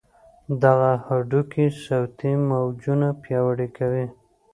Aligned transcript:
دغه 0.63 0.91
هډوکي 1.05 1.65
صوتي 1.83 2.31
موجونه 2.49 3.07
پیاوړي 3.23 3.67
کوي. 3.77 4.05